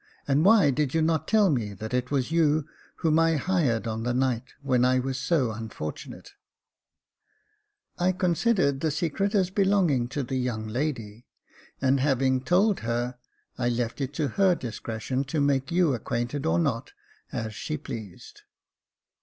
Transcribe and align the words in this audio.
And 0.27 0.43
why 0.43 0.71
did 0.71 0.95
you 0.95 1.03
not 1.03 1.27
tell 1.27 1.51
me 1.51 1.73
that 1.75 1.93
it 1.93 2.09
was 2.09 2.31
you 2.31 2.67
whom 3.05 3.19
I 3.19 3.35
hired 3.35 3.85
on 3.85 4.01
the 4.01 4.15
night 4.15 4.55
when 4.63 4.83
I 4.83 4.97
was 4.97 5.19
so 5.19 5.51
unfortunate?"" 5.51 6.31
I 7.99 8.11
considered 8.11 8.79
the 8.79 8.89
secret 8.89 9.35
as 9.35 9.51
belonging 9.51 10.07
to 10.07 10.23
the 10.23 10.37
young 10.37 10.67
lady, 10.67 11.27
and 11.79 11.99
having 11.99 12.41
told 12.43 12.79
her, 12.79 13.19
I 13.59 13.69
left 13.69 14.01
it 14.01 14.11
to 14.15 14.27
her 14.29 14.55
discretion 14.55 15.23
to 15.25 15.39
make 15.39 15.71
you 15.71 15.93
acquainted 15.93 16.47
or 16.47 16.57
not, 16.57 16.93
as 17.31 17.53
she 17.53 17.77
pleased." 17.77 18.41